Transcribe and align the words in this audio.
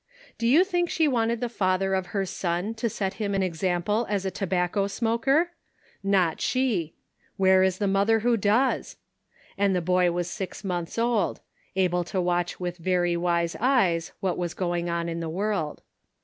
Do 0.39 0.47
you 0.47 0.63
think 0.63 0.89
she 0.89 1.07
wanted 1.07 1.41
the 1.41 1.47
father 1.47 1.93
of 1.93 2.07
her 2.07 2.25
son 2.25 2.73
to 2.73 2.89
set 2.89 3.13
him 3.21 3.35
an 3.35 3.43
example 3.43 4.07
as 4.09 4.25
a 4.25 4.31
tobacco 4.31 4.87
smoker? 4.87 5.51
Not 6.01 6.41
she! 6.41 6.95
Where 7.37 7.61
is 7.61 7.77
the 7.77 7.85
mother 7.87 8.21
who 8.21 8.35
does? 8.35 8.97
And 9.59 9.75
the 9.75 9.79
boy 9.79 10.11
was 10.11 10.27
six 10.27 10.63
months 10.63 10.97
old— 10.97 11.39
able 11.85 12.03
to 12.05 12.19
watch 12.19 12.59
with 12.59 12.77
very 12.77 13.15
wise 13.15 13.55
eyes 13.59 14.11
what 14.21 14.39
was 14.39 14.55
going 14.55 14.89
on 14.89 15.07
in 15.07 15.19
the 15.19 15.29
world. 15.29 15.83